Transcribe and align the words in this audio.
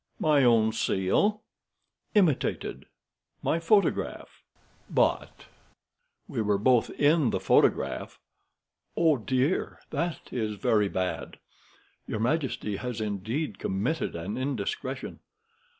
"My 0.17 0.43
own 0.43 0.71
seal." 0.71 1.43
"Imitated." 2.15 2.85
"My 3.43 3.59
photograph." 3.59 4.41
"Bought." 4.89 5.45
"We 6.27 6.41
were 6.41 6.57
both 6.57 6.89
in 6.89 7.29
the 7.29 7.39
photograph." 7.39 8.17
"Oh, 8.97 9.17
dear! 9.17 9.79
That 9.91 10.33
is 10.33 10.55
very 10.55 10.89
bad. 10.89 11.37
Your 12.07 12.19
majesty 12.19 12.77
has 12.77 12.99
indeed 12.99 13.59
committed 13.59 14.15
an 14.15 14.39
indiscretion." 14.39 15.19